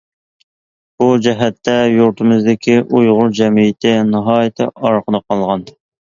بۇ 1.03 1.09
جەھەتتە 1.25 1.75
يۇرتىمىزدىكى 1.97 2.79
ئۇيغۇر 2.81 3.31
جەمئىيىتى 3.41 3.93
ناھايىتى 4.09 4.69
ئارقىدا 4.73 5.23
قالغان. 5.29 5.71